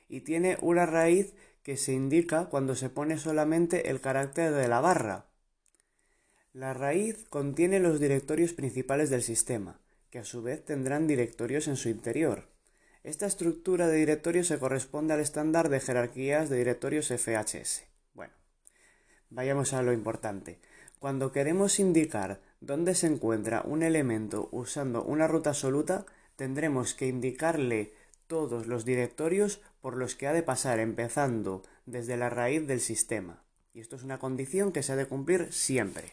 y 0.08 0.22
tiene 0.22 0.56
una 0.60 0.86
raíz 0.86 1.34
que 1.62 1.76
se 1.76 1.92
indica 1.92 2.46
cuando 2.46 2.74
se 2.74 2.88
pone 2.88 3.18
solamente 3.18 3.90
el 3.90 4.00
carácter 4.00 4.52
de 4.52 4.68
la 4.68 4.80
barra. 4.80 5.26
La 6.52 6.74
raíz 6.74 7.26
contiene 7.28 7.78
los 7.78 8.00
directorios 8.00 8.52
principales 8.54 9.10
del 9.10 9.22
sistema, 9.22 9.80
que 10.10 10.18
a 10.18 10.24
su 10.24 10.42
vez 10.42 10.64
tendrán 10.64 11.06
directorios 11.06 11.68
en 11.68 11.76
su 11.76 11.88
interior. 11.88 12.48
Esta 13.04 13.26
estructura 13.26 13.86
de 13.86 13.98
directorios 13.98 14.48
se 14.48 14.58
corresponde 14.58 15.14
al 15.14 15.20
estándar 15.20 15.68
de 15.68 15.80
jerarquías 15.80 16.50
de 16.50 16.56
directorios 16.56 17.08
FHS. 17.08 17.84
Bueno, 18.14 18.34
vayamos 19.30 19.72
a 19.72 19.82
lo 19.82 19.92
importante. 19.92 20.58
Cuando 21.00 21.32
queremos 21.32 21.80
indicar 21.80 22.42
dónde 22.60 22.94
se 22.94 23.06
encuentra 23.06 23.62
un 23.64 23.82
elemento 23.82 24.50
usando 24.52 25.02
una 25.02 25.26
ruta 25.26 25.48
absoluta, 25.50 26.04
tendremos 26.36 26.92
que 26.92 27.06
indicarle 27.06 27.94
todos 28.26 28.66
los 28.66 28.84
directorios 28.84 29.62
por 29.80 29.96
los 29.96 30.14
que 30.14 30.26
ha 30.26 30.34
de 30.34 30.42
pasar 30.42 30.78
empezando 30.78 31.62
desde 31.86 32.18
la 32.18 32.28
raíz 32.28 32.66
del 32.66 32.80
sistema. 32.80 33.42
Y 33.72 33.80
esto 33.80 33.96
es 33.96 34.02
una 34.02 34.18
condición 34.18 34.72
que 34.72 34.82
se 34.82 34.92
ha 34.92 34.96
de 34.96 35.06
cumplir 35.06 35.50
siempre. 35.54 36.12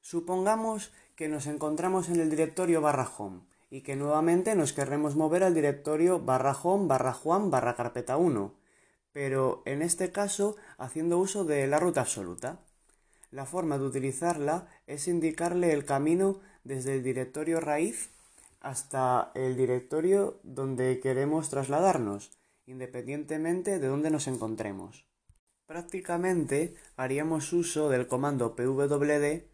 Supongamos 0.00 0.92
que 1.14 1.28
nos 1.28 1.46
encontramos 1.46 2.08
en 2.08 2.18
el 2.18 2.30
directorio 2.30 2.80
barra 2.80 3.10
home 3.18 3.42
y 3.68 3.82
que 3.82 3.96
nuevamente 3.96 4.54
nos 4.54 4.72
querremos 4.72 5.14
mover 5.14 5.42
al 5.44 5.52
directorio 5.52 6.20
barra 6.20 6.52
home 6.52 6.86
barra 6.86 7.12
juan 7.12 7.50
barra 7.50 7.76
carpeta 7.76 8.16
1, 8.16 8.54
pero 9.12 9.60
en 9.66 9.82
este 9.82 10.10
caso 10.10 10.56
haciendo 10.78 11.18
uso 11.18 11.44
de 11.44 11.66
la 11.66 11.78
ruta 11.78 12.00
absoluta. 12.00 12.60
La 13.32 13.46
forma 13.46 13.78
de 13.78 13.84
utilizarla 13.84 14.68
es 14.86 15.08
indicarle 15.08 15.72
el 15.72 15.86
camino 15.86 16.40
desde 16.64 16.94
el 16.94 17.02
directorio 17.02 17.60
raíz 17.60 18.10
hasta 18.60 19.32
el 19.34 19.56
directorio 19.56 20.38
donde 20.42 21.00
queremos 21.00 21.48
trasladarnos, 21.48 22.30
independientemente 22.66 23.78
de 23.78 23.88
dónde 23.88 24.10
nos 24.10 24.28
encontremos. 24.28 25.06
Prácticamente 25.64 26.74
haríamos 26.96 27.54
uso 27.54 27.88
del 27.88 28.06
comando 28.06 28.54
pwd 28.54 29.44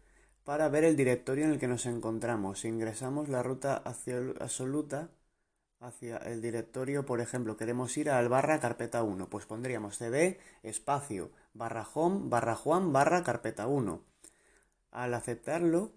para 0.43 0.67
ver 0.67 0.83
el 0.83 0.97
directorio 0.97 1.45
en 1.45 1.51
el 1.51 1.59
que 1.59 1.69
nos 1.69 1.85
encontramos. 1.85 2.59
Si 2.59 2.67
ingresamos 2.67 3.29
la 3.29 3.43
ruta 3.43 3.81
absoluta 3.85 5.09
hacia 5.79 6.17
el 6.17 6.41
directorio, 6.41 7.05
por 7.05 7.21
ejemplo, 7.21 7.55
queremos 7.55 7.95
ir 7.95 8.09
al 8.09 8.27
barra 8.27 8.59
carpeta 8.59 9.03
1, 9.03 9.29
pues 9.29 9.45
pondríamos 9.45 9.97
cd 9.97 10.37
espacio 10.63 11.31
barra 11.59 11.85
home 11.93 12.29
barra 12.29 12.55
juan 12.55 12.93
barra 12.93 13.21
carpeta 13.21 13.67
1. 13.67 14.01
Al 14.91 15.13
aceptarlo, 15.13 15.91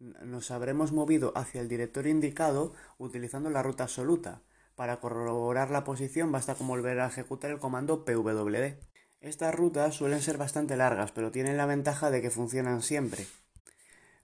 nos 0.00 0.50
habremos 0.50 0.90
movido 0.90 1.32
hacia 1.36 1.60
el 1.60 1.68
directorio 1.68 2.10
indicado 2.10 2.72
utilizando 2.96 3.50
la 3.50 3.62
ruta 3.62 3.84
absoluta. 3.84 4.40
Para 4.74 5.00
corroborar 5.00 5.70
la 5.70 5.84
posición 5.84 6.32
basta 6.32 6.54
con 6.54 6.66
volver 6.66 6.98
a 6.98 7.08
ejecutar 7.08 7.50
el 7.50 7.58
comando 7.58 8.06
pwd. 8.06 8.78
Estas 9.20 9.54
rutas 9.54 9.94
suelen 9.94 10.22
ser 10.22 10.38
bastante 10.38 10.76
largas, 10.76 11.12
pero 11.12 11.30
tienen 11.30 11.58
la 11.58 11.66
ventaja 11.66 12.10
de 12.10 12.22
que 12.22 12.30
funcionan 12.30 12.80
siempre. 12.80 13.26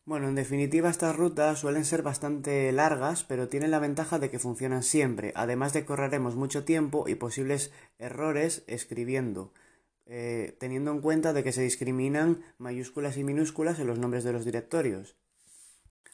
Bueno, 0.06 0.26
en 0.26 0.34
definitiva 0.34 0.88
estas 0.88 1.14
rutas 1.14 1.58
suelen 1.58 1.84
ser 1.84 2.02
bastante 2.02 2.72
largas, 2.72 3.24
pero 3.24 3.50
tienen 3.50 3.70
la 3.70 3.78
ventaja 3.78 4.18
de 4.18 4.30
que 4.30 4.38
funcionan 4.38 4.82
siempre, 4.82 5.34
además 5.36 5.74
de 5.74 5.84
que 5.84 5.92
ahorraremos 5.92 6.34
mucho 6.34 6.64
tiempo 6.64 7.06
y 7.08 7.14
posibles 7.14 7.72
errores 7.98 8.64
escribiendo, 8.66 9.52
eh, 10.08 10.56
teniendo 10.58 10.90
en 10.90 11.02
cuenta 11.02 11.32
de 11.32 11.44
que 11.44 11.52
se 11.52 11.62
discriminan 11.62 12.42
mayúsculas 12.56 13.18
y 13.18 13.24
minúsculas 13.24 13.78
en 13.78 13.86
los 13.86 13.98
nombres 13.98 14.24
de 14.24 14.32
los 14.32 14.44
directorios. 14.44 15.16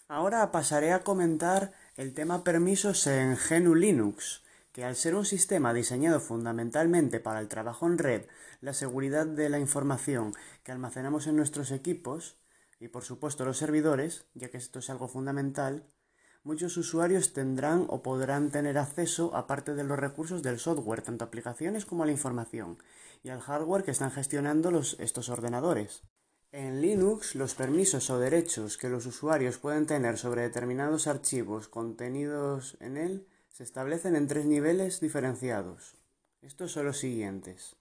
Ahora 0.08 0.50
pasaré 0.50 0.92
a 0.92 1.04
comentar 1.04 1.72
el 1.96 2.12
tema 2.12 2.44
permisos 2.44 3.06
en 3.06 3.36
GNU 3.36 3.74
Linux, 3.74 4.42
que 4.72 4.84
al 4.84 4.96
ser 4.96 5.14
un 5.14 5.24
sistema 5.24 5.72
diseñado 5.72 6.18
fundamentalmente 6.18 7.20
para 7.20 7.38
el 7.38 7.46
trabajo 7.46 7.86
en 7.86 7.98
red, 7.98 8.22
la 8.60 8.74
seguridad 8.74 9.26
de 9.26 9.48
la 9.48 9.60
información 9.60 10.34
que 10.64 10.72
almacenamos 10.72 11.28
en 11.28 11.36
nuestros 11.36 11.70
equipos 11.70 12.36
y 12.80 12.88
por 12.88 13.04
supuesto 13.04 13.44
los 13.44 13.58
servidores, 13.58 14.26
ya 14.34 14.50
que 14.50 14.58
esto 14.58 14.80
es 14.80 14.90
algo 14.90 15.06
fundamental, 15.06 15.86
muchos 16.42 16.76
usuarios 16.76 17.32
tendrán 17.32 17.86
o 17.88 18.02
podrán 18.02 18.50
tener 18.50 18.76
acceso 18.76 19.34
a 19.36 19.46
parte 19.46 19.74
de 19.74 19.84
los 19.84 19.98
recursos 19.98 20.42
del 20.42 20.58
software, 20.58 21.02
tanto 21.02 21.24
aplicaciones 21.24 21.86
como 21.86 22.02
a 22.02 22.06
la 22.06 22.12
información, 22.12 22.78
y 23.24 23.30
al 23.30 23.40
hardware 23.40 23.82
que 23.82 23.90
están 23.90 24.12
gestionando 24.12 24.70
estos 24.98 25.28
ordenadores. 25.30 26.02
En 26.52 26.80
Linux, 26.80 27.34
los 27.34 27.54
permisos 27.54 28.10
o 28.10 28.20
derechos 28.20 28.78
que 28.78 28.88
los 28.88 29.06
usuarios 29.06 29.58
pueden 29.58 29.86
tener 29.86 30.18
sobre 30.18 30.42
determinados 30.42 31.08
archivos 31.08 31.66
contenidos 31.66 32.76
en 32.78 32.96
él 32.96 33.26
se 33.48 33.64
establecen 33.64 34.14
en 34.14 34.28
tres 34.28 34.44
niveles 34.44 35.00
diferenciados. 35.00 35.96
Estos 36.42 36.72
son 36.72 36.86
los 36.86 36.98
siguientes. 36.98 37.76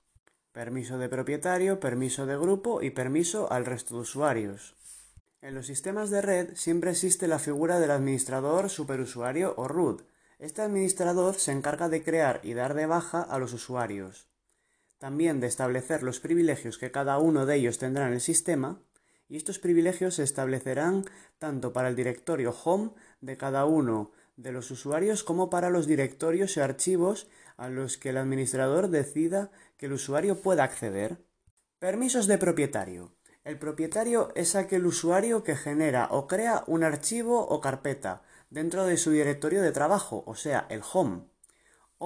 Permiso 0.53 0.97
de 0.97 1.09
propietario, 1.09 1.79
permiso 1.79 2.25
de 2.25 2.37
grupo 2.37 2.81
y 2.81 2.91
permiso 2.91 3.51
al 3.51 3.65
resto 3.65 3.95
de 3.95 4.01
usuarios. 4.01 4.75
En 5.41 5.55
los 5.55 5.67
sistemas 5.67 6.09
de 6.09 6.21
red 6.21 6.55
siempre 6.55 6.91
existe 6.91 7.27
la 7.27 7.37
figura 7.37 7.79
del 7.79 7.91
administrador, 7.91 8.69
superusuario 8.69 9.53
o 9.57 9.67
root. 9.67 10.03
Este 10.39 10.61
administrador 10.61 11.35
se 11.35 11.51
encarga 11.51 11.89
de 11.89 12.03
crear 12.03 12.39
y 12.43 12.53
dar 12.53 12.75
de 12.75 12.85
baja 12.85 13.21
a 13.21 13.39
los 13.39 13.51
usuarios. 13.53 14.32
También 14.97 15.39
de 15.39 15.47
establecer 15.47 16.03
los 16.03 16.19
privilegios 16.19 16.77
que 16.77 16.91
cada 16.91 17.17
uno 17.17 17.45
de 17.45 17.55
ellos 17.55 17.77
tendrá 17.77 18.07
en 18.07 18.13
el 18.13 18.21
sistema, 18.21 18.81
y 19.27 19.37
estos 19.37 19.59
privilegios 19.59 20.15
se 20.15 20.23
establecerán 20.23 21.05
tanto 21.39 21.73
para 21.73 21.87
el 21.87 21.95
directorio 21.95 22.55
home 22.63 22.91
de 23.21 23.37
cada 23.37 23.65
uno 23.65 24.11
de 24.35 24.51
los 24.51 24.71
usuarios 24.71 25.23
como 25.23 25.49
para 25.49 25.69
los 25.69 25.87
directorios 25.87 26.57
y 26.57 26.59
archivos 26.59 27.27
a 27.57 27.69
los 27.69 27.97
que 27.97 28.09
el 28.09 28.17
administrador 28.17 28.89
decida 28.89 29.51
que 29.77 29.87
el 29.87 29.93
usuario 29.93 30.41
pueda 30.41 30.63
acceder. 30.63 31.17
Permisos 31.79 32.27
de 32.27 32.37
propietario. 32.37 33.15
El 33.43 33.59
propietario 33.59 34.31
es 34.35 34.55
aquel 34.55 34.85
usuario 34.85 35.43
que 35.43 35.55
genera 35.55 36.07
o 36.11 36.27
crea 36.27 36.63
un 36.67 36.83
archivo 36.83 37.45
o 37.45 37.59
carpeta 37.59 38.21
dentro 38.49 38.85
de 38.85 38.97
su 38.97 39.11
directorio 39.11 39.61
de 39.61 39.71
trabajo, 39.71 40.23
o 40.25 40.35
sea, 40.35 40.65
el 40.69 40.81
home, 40.93 41.23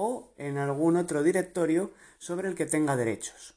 o 0.00 0.32
en 0.38 0.58
algún 0.58 0.96
otro 0.96 1.24
directorio 1.24 1.90
sobre 2.18 2.46
el 2.48 2.54
que 2.54 2.66
tenga 2.66 2.94
derechos. 2.94 3.56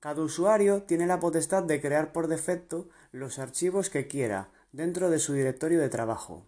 Cada 0.00 0.22
usuario 0.22 0.82
tiene 0.82 1.06
la 1.06 1.20
potestad 1.20 1.62
de 1.62 1.80
crear 1.80 2.12
por 2.12 2.26
defecto 2.26 2.88
los 3.12 3.38
archivos 3.38 3.88
que 3.88 4.08
quiera 4.08 4.50
dentro 4.72 5.08
de 5.08 5.20
su 5.20 5.34
directorio 5.34 5.78
de 5.78 5.88
trabajo. 5.88 6.44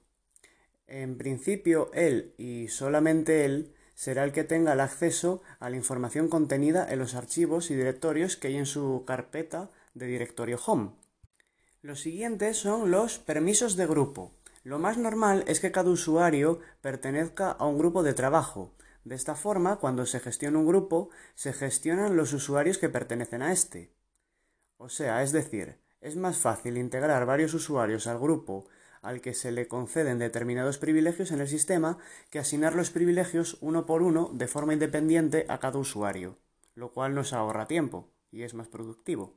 En 0.88 1.16
principio, 1.16 1.92
él 1.94 2.34
y 2.38 2.66
solamente 2.68 3.44
él 3.44 3.72
será 3.94 4.24
el 4.24 4.32
que 4.32 4.42
tenga 4.42 4.72
el 4.72 4.80
acceso 4.80 5.42
a 5.60 5.70
la 5.70 5.76
información 5.76 6.28
contenida 6.28 6.92
en 6.92 6.98
los 6.98 7.14
archivos 7.14 7.70
y 7.70 7.76
directorios 7.76 8.36
que 8.36 8.48
hay 8.48 8.56
en 8.56 8.66
su 8.66 9.04
carpeta 9.06 9.70
de 9.94 10.06
directorio 10.06 10.58
home. 10.66 10.90
Los 11.82 12.00
siguientes 12.00 12.56
son 12.56 12.90
los 12.90 13.18
permisos 13.18 13.76
de 13.76 13.86
grupo. 13.86 14.32
Lo 14.64 14.80
más 14.80 14.98
normal 14.98 15.44
es 15.46 15.60
que 15.60 15.70
cada 15.70 15.90
usuario 15.90 16.58
pertenezca 16.80 17.52
a 17.52 17.66
un 17.66 17.78
grupo 17.78 18.02
de 18.02 18.12
trabajo. 18.12 18.72
De 19.10 19.16
esta 19.16 19.34
forma, 19.34 19.80
cuando 19.80 20.06
se 20.06 20.20
gestiona 20.20 20.60
un 20.60 20.68
grupo, 20.68 21.10
se 21.34 21.52
gestionan 21.52 22.14
los 22.14 22.32
usuarios 22.32 22.78
que 22.78 22.88
pertenecen 22.88 23.42
a 23.42 23.50
este. 23.50 23.92
O 24.76 24.88
sea, 24.88 25.24
es 25.24 25.32
decir, 25.32 25.80
es 26.00 26.14
más 26.14 26.38
fácil 26.38 26.78
integrar 26.78 27.26
varios 27.26 27.52
usuarios 27.52 28.06
al 28.06 28.20
grupo 28.20 28.68
al 29.02 29.20
que 29.20 29.34
se 29.34 29.50
le 29.50 29.66
conceden 29.66 30.20
determinados 30.20 30.78
privilegios 30.78 31.32
en 31.32 31.40
el 31.40 31.48
sistema 31.48 31.98
que 32.30 32.38
asignar 32.38 32.76
los 32.76 32.90
privilegios 32.90 33.58
uno 33.60 33.84
por 33.84 34.02
uno 34.02 34.30
de 34.32 34.46
forma 34.46 34.74
independiente 34.74 35.44
a 35.48 35.58
cada 35.58 35.80
usuario, 35.80 36.38
lo 36.76 36.92
cual 36.92 37.12
nos 37.12 37.32
ahorra 37.32 37.66
tiempo 37.66 38.12
y 38.30 38.44
es 38.44 38.54
más 38.54 38.68
productivo. 38.68 39.34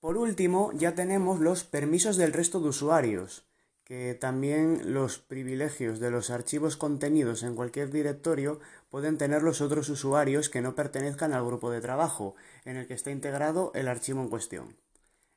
Por 0.00 0.16
último, 0.16 0.72
ya 0.72 0.94
tenemos 0.94 1.40
los 1.40 1.64
permisos 1.64 2.16
del 2.16 2.32
resto 2.32 2.58
de 2.60 2.70
usuarios, 2.70 3.49
que 3.90 4.14
también 4.14 4.94
los 4.94 5.18
privilegios 5.18 5.98
de 5.98 6.12
los 6.12 6.30
archivos 6.30 6.76
contenidos 6.76 7.42
en 7.42 7.56
cualquier 7.56 7.90
directorio 7.90 8.60
pueden 8.88 9.18
tener 9.18 9.42
los 9.42 9.60
otros 9.60 9.88
usuarios 9.88 10.48
que 10.48 10.60
no 10.60 10.76
pertenezcan 10.76 11.32
al 11.32 11.44
grupo 11.44 11.72
de 11.72 11.80
trabajo 11.80 12.36
en 12.64 12.76
el 12.76 12.86
que 12.86 12.94
está 12.94 13.10
integrado 13.10 13.72
el 13.74 13.88
archivo 13.88 14.22
en 14.22 14.28
cuestión. 14.28 14.76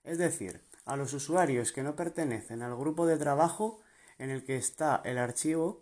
Es 0.04 0.20
decir, 0.20 0.62
a 0.86 0.96
los 0.98 1.14
usuarios 1.14 1.72
que 1.72 1.82
no 1.82 1.96
pertenecen 1.96 2.62
al 2.62 2.76
grupo 2.76 3.08
de 3.08 3.18
trabajo 3.18 3.82
en 4.20 4.30
el 4.30 4.44
que 4.44 4.56
está 4.56 5.02
el 5.04 5.18
archivo, 5.18 5.82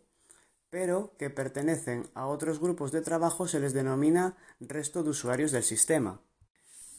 pero 0.69 1.11
que 1.19 1.29
pertenecen 1.29 2.07
a 2.13 2.27
otros 2.27 2.61
grupos 2.61 2.93
de 2.93 3.01
trabajo 3.01 3.49
se 3.49 3.59
les 3.59 3.73
denomina 3.73 4.37
resto 4.61 5.03
de 5.03 5.09
usuarios 5.09 5.51
del 5.51 5.63
sistema. 5.63 6.21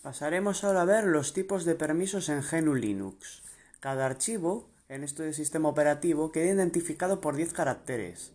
Pasaremos 0.02 0.64
ahora 0.64 0.82
a 0.82 0.84
ver 0.84 1.04
los 1.04 1.32
tipos 1.32 1.64
de 1.64 1.76
permisos 1.76 2.28
en 2.28 2.42
GNU 2.42 2.74
Linux. 2.74 3.42
Cada 3.80 4.04
archivo 4.04 4.71
en 4.92 5.04
este 5.04 5.32
sistema 5.32 5.70
operativo 5.70 6.32
queda 6.32 6.52
identificado 6.52 7.22
por 7.22 7.34
10 7.34 7.54
caracteres, 7.54 8.32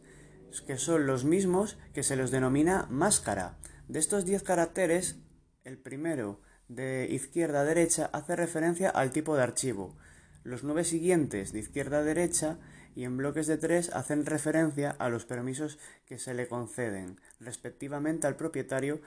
que 0.65 0.77
son 0.77 1.05
los 1.05 1.23
mismos 1.23 1.77
que 1.93 2.01
se 2.01 2.15
los 2.15 2.31
denomina 2.31 2.87
máscara. 2.89 3.57
De 3.87 3.99
estos 3.99 4.25
10 4.25 4.41
caracteres, 4.41 5.17
el 5.63 5.77
primero 5.77 6.41
de 6.67 7.07
izquierda 7.11 7.61
a 7.61 7.63
derecha 7.63 8.09
hace 8.11 8.35
referencia 8.35 8.89
al 8.89 9.11
tipo 9.11 9.35
de 9.35 9.43
archivo. 9.43 9.95
Los 10.43 10.63
nueve 10.63 10.83
siguientes 10.83 11.53
de 11.53 11.59
izquierda 11.59 11.99
a 11.99 12.03
derecha 12.03 12.57
y 12.95 13.03
en 13.03 13.17
bloques 13.17 13.45
de 13.45 13.57
tres 13.57 13.91
hacen 13.93 14.25
referencia 14.25 14.89
a 14.89 15.09
los 15.09 15.25
permisos 15.25 15.77
que 16.05 16.17
se 16.17 16.33
le 16.33 16.47
conceden 16.47 17.21
respectivamente 17.39 18.25
al 18.25 18.35
propietario 18.35 19.01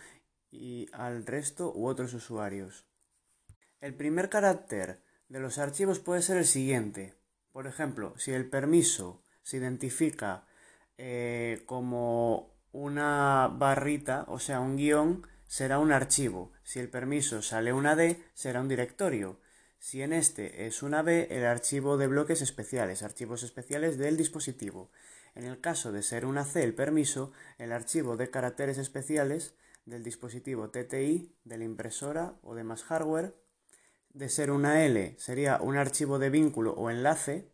y 0.52 0.86
al 0.92 1.26
resto 1.26 1.72
u 1.74 1.86
otros 1.86 2.14
usuarios. 2.14 2.86
El 3.80 3.94
primer 3.94 4.28
carácter 4.28 5.02
de 5.28 5.40
los 5.40 5.58
archivos 5.58 5.98
puede 5.98 6.22
ser 6.22 6.36
el 6.36 6.46
siguiente. 6.46 7.19
Por 7.60 7.66
ejemplo, 7.66 8.14
si 8.16 8.32
el 8.32 8.48
permiso 8.48 9.22
se 9.42 9.58
identifica 9.58 10.46
eh, 10.96 11.62
como 11.66 12.56
una 12.72 13.48
barrita, 13.52 14.24
o 14.28 14.38
sea, 14.38 14.60
un 14.60 14.78
guion, 14.78 15.26
será 15.46 15.78
un 15.78 15.92
archivo. 15.92 16.52
Si 16.62 16.78
el 16.78 16.88
permiso 16.88 17.42
sale 17.42 17.74
una 17.74 17.96
D, 17.96 18.18
será 18.32 18.62
un 18.62 18.68
directorio. 18.68 19.40
Si 19.78 20.00
en 20.00 20.14
este 20.14 20.68
es 20.68 20.82
una 20.82 21.02
B, 21.02 21.28
el 21.30 21.44
archivo 21.44 21.98
de 21.98 22.06
bloques 22.06 22.40
especiales, 22.40 23.02
archivos 23.02 23.42
especiales 23.42 23.98
del 23.98 24.16
dispositivo. 24.16 24.90
En 25.34 25.44
el 25.44 25.60
caso 25.60 25.92
de 25.92 26.02
ser 26.02 26.24
una 26.24 26.46
C 26.46 26.64
el 26.64 26.74
permiso, 26.74 27.30
el 27.58 27.72
archivo 27.72 28.16
de 28.16 28.30
caracteres 28.30 28.78
especiales 28.78 29.54
del 29.84 30.02
dispositivo 30.02 30.70
TTI, 30.70 31.36
de 31.44 31.58
la 31.58 31.64
impresora 31.64 32.38
o 32.40 32.54
de 32.54 32.64
más 32.64 32.84
hardware. 32.84 33.34
De 34.12 34.28
ser 34.28 34.50
una 34.50 34.84
L 34.84 35.14
sería 35.18 35.60
un 35.60 35.76
archivo 35.76 36.18
de 36.18 36.30
vínculo 36.30 36.72
o 36.72 36.90
enlace. 36.90 37.50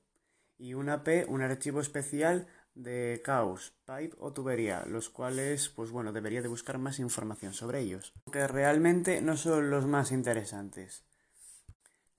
Y 0.58 0.72
una 0.72 1.04
P 1.04 1.26
un 1.28 1.42
archivo 1.42 1.80
especial 1.80 2.46
de 2.74 3.20
caos, 3.24 3.74
pipe 3.86 4.16
o 4.18 4.32
tubería, 4.32 4.84
los 4.86 5.08
cuales, 5.10 5.68
pues 5.68 5.90
bueno, 5.90 6.12
debería 6.12 6.42
de 6.42 6.48
buscar 6.48 6.78
más 6.78 6.98
información 6.98 7.52
sobre 7.52 7.80
ellos, 7.80 8.14
que 8.30 8.46
realmente 8.46 9.20
no 9.22 9.36
son 9.36 9.70
los 9.70 9.86
más 9.86 10.12
interesantes. 10.12 11.02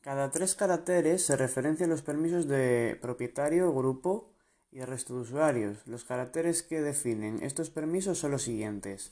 Cada 0.02 0.32
tres 0.32 0.56
caracteres 0.56 1.26
se 1.26 1.36
referencian 1.36 1.89
los 1.89 2.02
permisos 2.02 2.47
de 2.47 2.97
propietario, 3.02 3.73
grupo 3.73 4.32
y 4.71 4.80
el 4.80 4.88
resto 4.88 5.15
de 5.15 5.21
usuarios. 5.21 5.86
Los 5.86 6.06
caracteres 6.06 6.63
que 6.63 6.82
definen 6.82 7.43
estos 7.43 7.69
permisos 7.69 8.17
son 8.17 8.32
los 8.32 8.43
siguientes. 8.43 9.12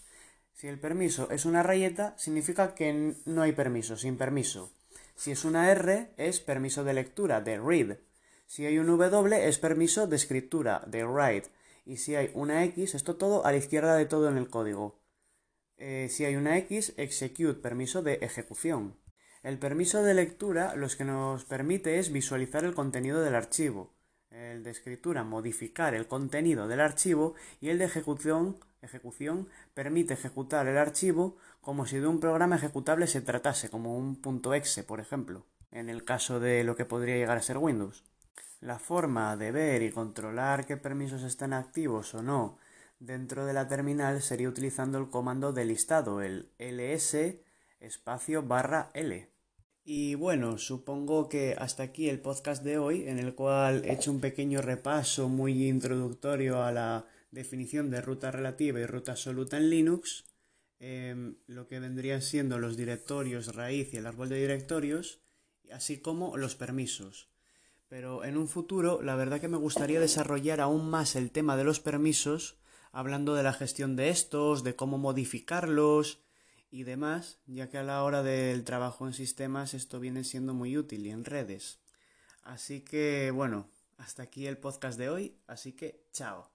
Si 0.54 0.68
el 0.68 0.80
permiso 0.80 1.30
es 1.32 1.46
una 1.46 1.64
rayeta, 1.64 2.18
significa 2.18 2.76
que 2.76 3.16
no 3.26 3.42
hay 3.42 3.52
permiso, 3.52 3.98
sin 3.98 4.18
permiso. 4.18 4.72
Si 5.16 5.32
es 5.32 5.46
una 5.46 5.72
R, 5.72 6.12
es 6.18 6.40
permiso 6.42 6.84
de 6.84 6.94
lectura, 6.94 7.42
de 7.42 7.58
read. 7.58 7.98
Si 8.48 8.66
hay 8.66 8.78
un 8.78 8.88
W 8.88 9.48
es 9.48 9.58
permiso 9.58 10.08
de 10.08 10.16
escritura, 10.16 10.84
de 10.88 11.06
write. 11.06 11.50
Y 11.86 11.98
si 11.98 12.16
hay 12.16 12.32
una 12.34 12.64
X, 12.66 12.96
esto 12.96 13.16
todo 13.16 13.46
a 13.46 13.52
la 13.52 13.58
izquierda 13.58 13.96
de 13.96 14.06
todo 14.06 14.30
en 14.30 14.38
el 14.38 14.50
código. 14.50 15.00
Eh, 15.78 16.08
si 16.10 16.26
hay 16.26 16.36
una 16.36 16.58
X, 16.58 16.94
execute, 16.98 17.62
permiso 17.62 18.02
de 18.02 18.16
ejecución. 18.16 19.00
El 19.42 19.58
permiso 19.60 20.04
de 20.04 20.14
lectura 20.14 20.76
lo 20.76 20.88
que 20.90 21.06
nos 21.06 21.46
permite 21.46 22.00
es 22.00 22.12
visualizar 22.12 22.66
el 22.66 22.74
contenido 22.74 23.22
del 23.22 23.36
archivo. 23.36 23.95
El 24.36 24.64
de 24.64 24.72
escritura, 24.72 25.24
modificar 25.24 25.94
el 25.96 26.08
contenido 26.08 26.68
del 26.68 26.82
archivo. 26.82 27.36
Y 27.62 27.70
el 27.70 27.78
de 27.78 27.86
ejecución, 27.86 28.58
ejecución 28.82 29.48
permite 29.74 30.16
ejecutar 30.16 30.68
el 30.68 30.78
archivo 30.78 31.38
como 31.62 31.86
si 31.86 32.00
de 32.00 32.08
un 32.08 32.20
programa 32.20 32.58
ejecutable 32.58 33.08
se 33.08 33.22
tratase, 33.22 33.70
como 33.70 33.98
un 33.98 34.20
.exe, 34.54 34.84
por 34.84 35.00
ejemplo, 35.00 35.46
en 35.72 35.90
el 35.90 36.04
caso 36.04 36.42
de 36.42 36.66
lo 36.66 36.76
que 36.76 36.84
podría 36.84 37.16
llegar 37.16 37.38
a 37.38 37.42
ser 37.42 37.58
Windows. 37.58 38.04
La 38.60 38.78
forma 38.78 39.38
de 39.38 39.54
ver 39.54 39.82
y 39.82 39.92
controlar 39.92 40.66
qué 40.66 40.76
permisos 40.76 41.24
están 41.24 41.54
activos 41.54 42.14
o 42.14 42.22
no 42.22 42.58
dentro 43.00 43.46
de 43.46 43.54
la 43.54 43.68
terminal 43.68 44.22
sería 44.22 44.50
utilizando 44.50 44.98
el 44.98 45.10
comando 45.10 45.54
de 45.54 45.66
listado, 45.66 46.22
el 46.22 46.50
ls 46.60 47.16
espacio 47.80 48.44
barra 48.44 48.90
l. 48.94 49.35
Y 49.88 50.16
bueno, 50.16 50.58
supongo 50.58 51.30
que 51.30 51.56
hasta 51.60 51.84
aquí 51.84 52.10
el 52.10 52.20
podcast 52.20 52.64
de 52.64 52.80
hoy, 52.80 53.08
en 53.08 53.20
el 53.20 53.36
cual 53.36 53.86
he 53.86 53.94
hecho 53.94 54.10
un 54.10 54.20
pequeño 54.20 54.64
repaso 54.64 55.30
muy 55.30 55.68
introductorio 55.68 56.64
a 56.64 56.72
la 56.72 57.06
definición 57.30 57.92
de 57.92 58.02
ruta 58.02 58.32
relativa 58.32 58.80
y 58.80 58.88
ruta 58.88 59.12
absoluta 59.12 59.58
en 59.58 59.70
Linux, 59.70 60.26
em, 60.80 61.36
lo 61.46 61.68
que 61.68 61.80
vendrían 61.80 62.24
siendo 62.24 62.58
los 62.58 62.78
directorios 62.78 63.54
raíz 63.54 63.94
y 63.94 63.98
el 63.98 64.08
árbol 64.08 64.30
de 64.30 64.42
directorios, 64.42 65.22
así 65.72 66.00
como 66.00 66.36
los 66.36 66.56
permisos. 66.56 67.30
Pero 67.88 68.24
en 68.24 68.38
un 68.38 68.48
futuro, 68.48 69.04
la 69.04 69.16
verdad 69.16 69.40
que 69.40 69.48
me 69.48 69.58
gustaría 69.58 70.00
desarrollar 70.00 70.62
aún 70.62 70.90
más 70.90 71.16
el 71.16 71.30
tema 71.30 71.56
de 71.58 71.64
los 71.64 71.80
permisos, 71.80 72.58
hablando 72.92 73.36
de 73.36 73.44
la 73.44 73.54
gestión 73.54 73.96
de 73.96 74.10
estos, 74.10 74.64
de 74.64 74.76
cómo 74.76 74.98
modificarlos 74.98 76.25
y 76.76 76.84
demás, 76.84 77.40
ya 77.46 77.70
que 77.70 77.78
a 77.78 77.84
la 77.84 78.04
hora 78.04 78.22
del 78.22 78.66
trabajo 78.66 79.08
en 79.08 79.14
sistemas 79.14 79.74
esto 79.74 80.02
viene 80.02 80.26
siendo 80.26 80.54
muy 80.54 80.78
útil 80.78 81.06
y 81.06 81.10
en 81.10 81.24
redes. 81.24 81.80
Así 82.44 82.82
que 82.82 83.32
bueno, 83.32 83.70
hasta 83.98 84.24
aquí 84.24 84.46
el 84.46 84.58
podcast 84.58 85.00
de 85.00 85.10
hoy, 85.10 85.38
así 85.48 85.72
que 85.72 86.06
chao. 86.12 86.52